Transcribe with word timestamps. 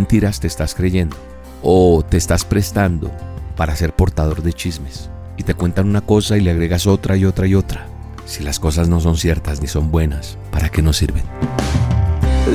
mentiras 0.00 0.40
te 0.40 0.46
estás 0.46 0.74
creyendo? 0.74 1.14
¿O 1.62 2.02
te 2.02 2.16
estás 2.16 2.46
prestando 2.46 3.10
para 3.54 3.76
ser 3.76 3.92
portador 3.92 4.42
de 4.42 4.54
chismes? 4.54 5.10
Y 5.36 5.42
te 5.42 5.52
cuentan 5.52 5.90
una 5.90 6.00
cosa 6.00 6.38
y 6.38 6.40
le 6.40 6.52
agregas 6.52 6.86
otra 6.86 7.18
y 7.18 7.26
otra 7.26 7.46
y 7.46 7.54
otra. 7.54 7.86
Si 8.24 8.42
las 8.42 8.58
cosas 8.58 8.88
no 8.88 8.98
son 9.00 9.18
ciertas 9.18 9.60
ni 9.60 9.66
son 9.66 9.90
buenas, 9.90 10.38
¿para 10.50 10.70
qué 10.70 10.80
nos 10.80 10.96
sirven? 10.96 11.24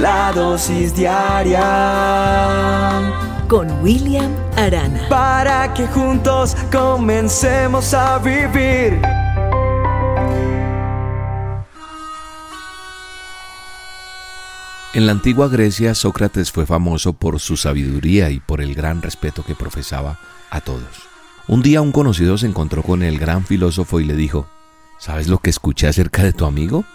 La 0.02 0.32
dosis 0.34 0.96
diaria 0.96 1.62
con 3.48 3.70
William 3.84 4.32
Arana. 4.58 5.08
Para 5.08 5.72
que 5.76 5.86
juntos 5.86 6.58
comencemos 6.72 7.94
a 7.94 8.18
vivir. 8.18 9.00
En 14.96 15.06
la 15.08 15.12
antigua 15.12 15.50
Grecia, 15.50 15.94
Sócrates 15.94 16.54
fue 16.54 16.66
famoso 16.66 17.12
por 17.12 17.42
su 17.42 17.58
sabiduría 17.58 18.30
y 18.30 18.40
por 18.40 18.62
el 18.62 18.74
gran 18.74 19.02
respeto 19.02 19.44
que 19.44 19.54
profesaba 19.54 20.22
a 20.50 20.62
todos. 20.62 21.10
Un 21.50 21.62
día 21.62 21.82
un 21.82 21.92
conocido 21.92 22.38
se 22.38 22.48
encontró 22.48 22.82
con 22.82 23.04
el 23.04 23.20
gran 23.20 23.44
filósofo 23.44 24.00
y 24.00 24.06
le 24.06 24.16
dijo, 24.16 24.48
¿Sabes 24.98 25.28
lo 25.28 25.40
que 25.40 25.50
escuché 25.50 25.90
acerca 25.90 26.24
de 26.24 26.32
tu 26.32 26.46
amigo? 26.46 26.86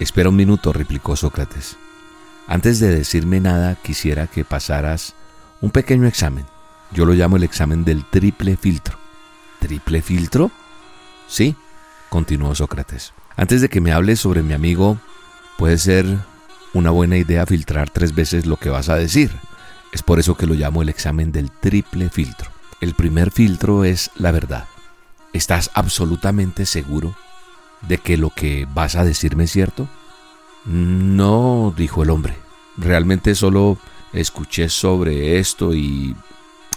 Espera 0.00 0.30
un 0.30 0.36
minuto, 0.36 0.72
replicó 0.72 1.16
Sócrates. 1.16 1.76
Antes 2.46 2.80
de 2.80 2.88
decirme 2.88 3.40
nada, 3.40 3.74
quisiera 3.74 4.26
que 4.26 4.46
pasaras 4.46 5.14
un 5.60 5.70
pequeño 5.70 6.06
examen. 6.06 6.46
Yo 6.92 7.04
lo 7.04 7.12
llamo 7.12 7.36
el 7.36 7.42
examen 7.42 7.84
del 7.84 8.06
triple 8.06 8.56
filtro. 8.56 8.98
¿Triple 9.60 10.00
filtro? 10.00 10.50
Sí, 11.26 11.54
continuó 12.08 12.54
Sócrates. 12.54 13.12
Antes 13.36 13.60
de 13.60 13.68
que 13.68 13.82
me 13.82 13.92
hables 13.92 14.18
sobre 14.18 14.42
mi 14.42 14.54
amigo, 14.54 14.98
puede 15.58 15.76
ser 15.76 16.06
una 16.74 16.90
buena 16.90 17.16
idea 17.16 17.46
filtrar 17.46 17.90
tres 17.90 18.14
veces 18.14 18.46
lo 18.46 18.56
que 18.56 18.70
vas 18.70 18.88
a 18.88 18.96
decir. 18.96 19.32
Es 19.92 20.02
por 20.02 20.18
eso 20.18 20.36
que 20.36 20.46
lo 20.46 20.54
llamo 20.54 20.82
el 20.82 20.88
examen 20.88 21.32
del 21.32 21.50
triple 21.50 22.10
filtro. 22.10 22.50
El 22.80 22.94
primer 22.94 23.30
filtro 23.30 23.84
es 23.84 24.10
la 24.16 24.30
verdad. 24.30 24.66
¿Estás 25.32 25.70
absolutamente 25.74 26.66
seguro 26.66 27.14
de 27.82 27.98
que 27.98 28.16
lo 28.16 28.30
que 28.30 28.66
vas 28.72 28.96
a 28.96 29.04
decirme 29.04 29.44
es 29.44 29.52
cierto? 29.52 29.88
No, 30.64 31.72
dijo 31.76 32.02
el 32.02 32.10
hombre. 32.10 32.36
Realmente 32.76 33.34
solo 33.34 33.78
escuché 34.12 34.68
sobre 34.68 35.38
esto 35.38 35.74
y... 35.74 36.14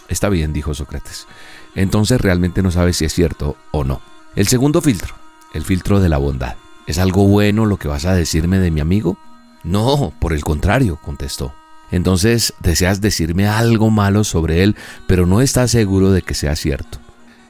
Está 0.07 0.29
bien, 0.29 0.53
dijo 0.53 0.73
Sócrates. 0.73 1.27
Entonces 1.75 2.19
realmente 2.19 2.61
no 2.61 2.71
sabes 2.71 2.97
si 2.97 3.05
es 3.05 3.13
cierto 3.13 3.55
o 3.71 3.83
no. 3.83 4.01
El 4.35 4.47
segundo 4.47 4.81
filtro, 4.81 5.15
el 5.53 5.63
filtro 5.63 5.99
de 5.99 6.09
la 6.09 6.17
bondad. 6.17 6.55
¿Es 6.87 6.97
algo 6.97 7.27
bueno 7.27 7.65
lo 7.65 7.77
que 7.77 7.87
vas 7.87 8.05
a 8.05 8.13
decirme 8.13 8.59
de 8.59 8.71
mi 8.71 8.81
amigo? 8.81 9.17
No, 9.63 10.13
por 10.19 10.33
el 10.33 10.43
contrario, 10.43 10.99
contestó. 11.01 11.53
Entonces 11.91 12.53
deseas 12.59 13.01
decirme 13.01 13.47
algo 13.47 13.89
malo 13.89 14.23
sobre 14.23 14.63
él, 14.63 14.75
pero 15.07 15.25
no 15.25 15.41
estás 15.41 15.71
seguro 15.71 16.11
de 16.11 16.21
que 16.21 16.33
sea 16.33 16.55
cierto. 16.55 16.99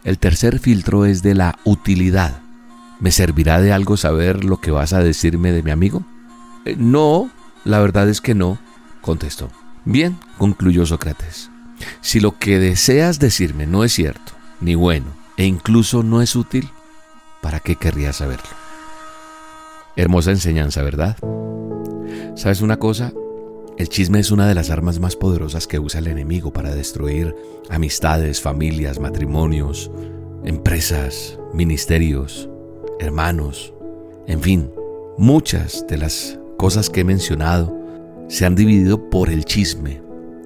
El 0.03 0.17
tercer 0.17 0.59
filtro 0.59 1.05
es 1.05 1.21
de 1.21 1.35
la 1.35 1.59
utilidad. 1.63 2.41
¿Me 2.99 3.11
servirá 3.11 3.61
de 3.61 3.71
algo 3.71 3.97
saber 3.97 4.43
lo 4.43 4.59
que 4.59 4.71
vas 4.71 4.93
a 4.93 5.03
decirme 5.03 5.51
de 5.51 5.63
mi 5.63 5.71
amigo? 5.71 6.03
Eh, 6.65 6.75
no, 6.77 7.29
la 7.63 7.79
verdad 7.79 8.09
es 8.09 8.19
que 8.19 8.33
no, 8.33 8.59
contestó. 9.01 9.49
Bien, 9.85 10.17
concluyó 10.37 10.85
Sócrates. 10.85 11.49
Si 12.01 12.19
lo 12.19 12.37
que 12.37 12.59
deseas 12.59 13.19
decirme 13.19 13.65
no 13.67 13.83
es 13.83 13.93
cierto, 13.93 14.33
ni 14.59 14.75
bueno, 14.75 15.07
e 15.37 15.45
incluso 15.45 16.03
no 16.03 16.21
es 16.21 16.35
útil, 16.35 16.69
¿para 17.41 17.59
qué 17.59 17.75
querrías 17.75 18.17
saberlo? 18.17 18.49
Hermosa 19.95 20.31
enseñanza, 20.31 20.83
¿verdad? 20.83 21.17
¿Sabes 22.41 22.61
una 22.61 22.79
cosa? 22.79 23.13
El 23.77 23.87
chisme 23.87 24.17
es 24.19 24.31
una 24.31 24.47
de 24.47 24.55
las 24.55 24.71
armas 24.71 24.99
más 24.99 25.15
poderosas 25.15 25.67
que 25.67 25.77
usa 25.77 25.99
el 25.99 26.07
enemigo 26.07 26.51
para 26.51 26.73
destruir 26.73 27.35
amistades, 27.69 28.41
familias, 28.41 28.99
matrimonios, 28.99 29.91
empresas, 30.43 31.37
ministerios, 31.53 32.49
hermanos, 32.99 33.75
en 34.25 34.41
fin, 34.41 34.71
muchas 35.19 35.85
de 35.87 35.99
las 35.99 36.39
cosas 36.57 36.89
que 36.89 37.01
he 37.01 37.03
mencionado 37.03 37.77
se 38.27 38.47
han 38.47 38.55
dividido 38.55 39.11
por 39.11 39.29
el 39.29 39.45
chisme 39.45 40.01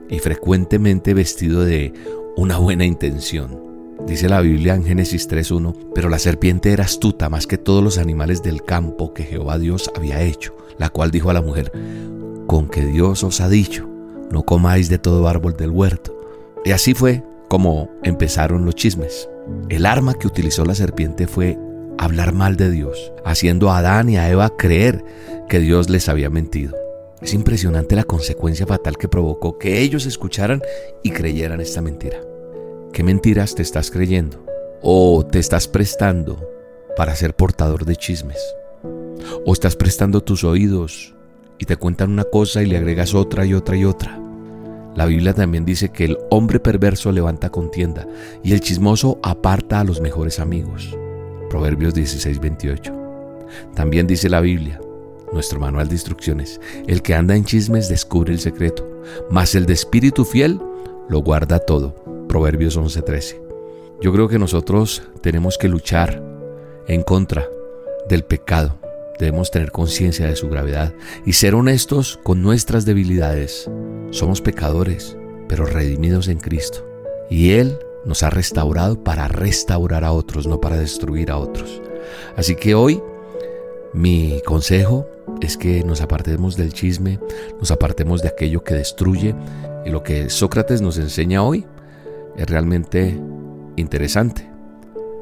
y 0.09 0.19
frecuentemente 0.19 1.13
vestido 1.13 1.63
de 1.63 1.93
una 2.35 2.57
buena 2.57 2.83
intención. 2.83 3.64
Dice 4.07 4.29
la 4.29 4.41
Biblia 4.41 4.75
en 4.75 4.83
Génesis 4.83 5.27
3.1, 5.27 5.93
pero 5.95 6.09
la 6.09 6.19
serpiente 6.19 6.71
era 6.71 6.83
astuta 6.83 7.27
más 7.27 7.47
que 7.47 7.57
todos 7.57 7.83
los 7.83 7.97
animales 7.97 8.43
del 8.43 8.63
campo 8.63 9.13
que 9.13 9.23
Jehová 9.23 9.57
Dios 9.57 9.89
había 9.95 10.21
hecho, 10.21 10.55
la 10.77 10.89
cual 10.89 11.09
dijo 11.09 11.31
a 11.31 11.33
la 11.33 11.41
mujer, 11.41 11.71
con 12.45 12.69
que 12.69 12.85
Dios 12.85 13.23
os 13.23 13.41
ha 13.41 13.49
dicho, 13.49 13.89
no 14.29 14.43
comáis 14.43 14.89
de 14.89 14.99
todo 14.99 15.27
árbol 15.27 15.57
del 15.57 15.71
huerto. 15.71 16.15
Y 16.63 16.71
así 16.71 16.93
fue 16.93 17.23
como 17.47 17.89
empezaron 18.03 18.65
los 18.65 18.75
chismes. 18.75 19.27
El 19.69 19.85
arma 19.85 20.13
que 20.13 20.27
utilizó 20.27 20.65
la 20.65 20.75
serpiente 20.75 21.25
fue 21.25 21.57
hablar 21.97 22.33
mal 22.33 22.57
de 22.57 22.69
Dios, 22.69 23.11
haciendo 23.23 23.71
a 23.71 23.79
Adán 23.79 24.09
y 24.09 24.17
a 24.17 24.29
Eva 24.29 24.55
creer 24.55 25.03
que 25.49 25.59
Dios 25.59 25.89
les 25.89 26.09
había 26.09 26.29
mentido. 26.29 26.75
Es 27.21 27.33
impresionante 27.33 27.95
la 27.95 28.03
consecuencia 28.03 28.67
fatal 28.67 28.97
que 28.97 29.07
provocó 29.07 29.57
que 29.57 29.81
ellos 29.81 30.05
escucharan 30.05 30.61
y 31.01 31.11
creyeran 31.11 31.61
esta 31.61 31.81
mentira. 31.81 32.17
¿Qué 32.95 33.03
mentiras 33.03 33.55
te 33.55 33.61
estás 33.61 33.91
creyendo? 33.91 34.45
¿O 34.81 35.25
te 35.25 35.37
estás 35.37 35.67
prestando 35.67 36.49
para 36.95 37.13
ser 37.13 37.35
portador 37.35 37.83
de 37.83 37.97
chismes? 37.97 38.37
¿O 39.45 39.51
estás 39.51 39.75
prestando 39.75 40.23
tus 40.23 40.45
oídos 40.45 41.13
y 41.59 41.65
te 41.65 41.75
cuentan 41.75 42.11
una 42.11 42.23
cosa 42.23 42.63
y 42.63 42.67
le 42.67 42.77
agregas 42.77 43.13
otra 43.13 43.45
y 43.45 43.53
otra 43.53 43.75
y 43.75 43.83
otra. 43.83 44.17
La 44.95 45.05
Biblia 45.07 45.33
también 45.33 45.65
dice 45.65 45.89
que 45.89 46.05
el 46.05 46.17
hombre 46.29 46.61
perverso 46.61 47.11
levanta 47.11 47.49
contienda 47.49 48.07
y 48.45 48.53
el 48.53 48.61
chismoso 48.61 49.19
aparta 49.23 49.81
a 49.81 49.83
los 49.83 49.99
mejores 49.99 50.39
amigos. 50.39 50.97
Proverbios 51.49 51.93
16, 51.95 52.39
28. 52.39 52.93
También 53.75 54.07
dice 54.07 54.29
la 54.29 54.39
Biblia, 54.39 54.79
nuestro 55.33 55.59
manual 55.59 55.89
de 55.89 55.95
instrucciones, 55.95 56.61
el 56.87 57.01
que 57.01 57.13
anda 57.13 57.35
en 57.35 57.43
chismes 57.43 57.89
descubre 57.89 58.31
el 58.31 58.39
secreto, 58.39 58.87
mas 59.29 59.53
el 59.53 59.65
de 59.65 59.73
espíritu 59.73 60.23
fiel 60.23 60.61
lo 61.09 61.19
guarda 61.19 61.59
todo. 61.59 62.04
Proverbios 62.35 62.75
11:13. 62.75 63.41
Yo 64.01 64.11
creo 64.11 64.27
que 64.27 64.37
nosotros 64.37 65.03
tenemos 65.21 65.57
que 65.57 65.69
luchar 65.69 66.21
en 66.85 67.01
contra 67.01 67.47
del 68.09 68.25
pecado, 68.25 68.77
Debemos 69.17 69.51
tener 69.51 69.71
conciencia 69.71 70.27
de 70.27 70.35
su 70.35 70.49
gravedad 70.49 70.93
y 71.25 71.31
ser 71.31 71.55
honestos 71.55 72.19
con 72.23 72.41
nuestras 72.41 72.83
debilidades. 72.83 73.71
Somos 74.11 74.41
pecadores, 74.41 75.15
pero 75.47 75.65
redimidos 75.65 76.27
en 76.27 76.39
Cristo. 76.39 76.85
Y 77.29 77.51
Él 77.51 77.79
nos 78.03 78.21
ha 78.21 78.29
restaurado 78.29 79.01
para 79.01 79.29
restaurar 79.29 80.03
a 80.03 80.11
otros, 80.11 80.45
no 80.45 80.59
para 80.59 80.77
destruir 80.77 81.31
a 81.31 81.37
otros. 81.37 81.81
Así 82.35 82.57
que 82.57 82.75
hoy 82.75 83.01
mi 83.93 84.41
consejo 84.45 85.07
es 85.39 85.55
que 85.55 85.85
nos 85.85 86.01
apartemos 86.01 86.57
del 86.57 86.73
chisme, 86.73 87.17
nos 87.61 87.71
apartemos 87.71 88.21
de 88.21 88.27
aquello 88.27 88.61
que 88.61 88.73
destruye. 88.73 89.33
Y 89.85 89.89
lo 89.89 90.03
que 90.03 90.29
Sócrates 90.29 90.81
nos 90.81 90.97
enseña 90.97 91.41
hoy 91.41 91.65
es 92.37 92.49
realmente 92.49 93.19
interesante. 93.75 94.49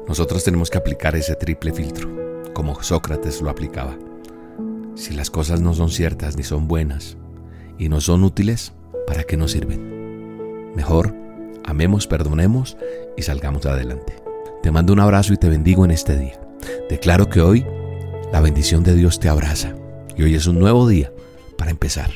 Nosotros 0.08 0.44
tenemos 0.44 0.70
que 0.70 0.78
aplicar 0.78 1.16
ese 1.16 1.34
triple 1.34 1.72
filtro 1.72 2.24
como 2.54 2.80
Sócrates 2.82 3.42
lo 3.42 3.50
aplicaba. 3.50 3.96
Si 4.94 5.12
las 5.12 5.30
cosas 5.30 5.60
no 5.60 5.74
son 5.74 5.90
ciertas 5.90 6.36
ni 6.36 6.44
son 6.44 6.68
buenas 6.68 7.18
y 7.78 7.88
no 7.88 8.00
son 8.00 8.24
útiles, 8.24 8.72
¿para 9.06 9.24
qué 9.24 9.36
nos 9.36 9.50
sirven? 9.50 10.72
Mejor, 10.74 11.14
amemos, 11.64 12.06
perdonemos 12.06 12.76
y 13.16 13.22
salgamos 13.22 13.66
adelante. 13.66 14.22
Te 14.62 14.70
mando 14.70 14.92
un 14.92 15.00
abrazo 15.00 15.34
y 15.34 15.36
te 15.36 15.48
bendigo 15.48 15.84
en 15.84 15.90
este 15.90 16.16
día. 16.16 16.40
Declaro 16.88 17.28
que 17.28 17.40
hoy 17.40 17.66
la 18.32 18.40
bendición 18.40 18.82
de 18.82 18.94
Dios 18.94 19.20
te 19.20 19.28
abraza 19.28 19.74
y 20.16 20.22
hoy 20.22 20.34
es 20.34 20.46
un 20.46 20.58
nuevo 20.58 20.88
día 20.88 21.12
para 21.58 21.70
empezar. 21.70 22.10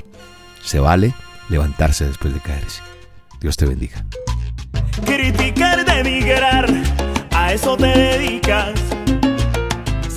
Se 0.62 0.78
vale 0.78 1.14
levantarse 1.50 2.06
después 2.06 2.32
de 2.32 2.40
caerse. 2.40 2.80
Dios 3.40 3.56
te 3.56 3.66
bendiga. 3.66 4.04
Criticar, 5.04 5.84
denigrar, 5.84 6.66
a 7.32 7.52
eso 7.52 7.76
te 7.76 7.86
dedicas 7.86 8.74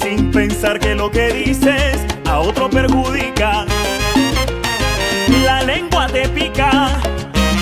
sin 0.02 0.32
pensar 0.32 0.80
que 0.80 0.96
lo 0.96 1.12
que 1.12 1.32
dices 1.32 1.98
a 2.26 2.40
otro 2.40 2.70
perjudica. 2.70 3.66
La 5.44 5.62
lengua 5.64 6.08
te 6.08 6.28
pica, 6.30 6.90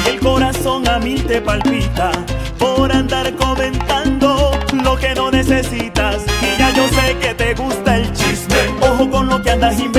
el 0.07 0.19
corazón 0.19 0.87
a 0.87 0.99
mí 0.99 1.15
te 1.15 1.41
palpita 1.41 2.11
por 2.57 2.91
andar 2.91 3.33
comentando 3.35 4.51
lo 4.83 4.95
que 4.97 5.13
no 5.15 5.31
necesitas. 5.31 6.23
Y 6.41 6.59
ya 6.59 6.73
yo 6.73 6.87
sé 6.87 7.17
que 7.19 7.33
te 7.33 7.53
gusta 7.53 7.97
el 7.97 8.11
chisme, 8.13 8.69
ojo 8.81 9.09
con 9.09 9.27
lo 9.27 9.41
que 9.41 9.51
andas 9.51 9.73
inventando. 9.79 9.98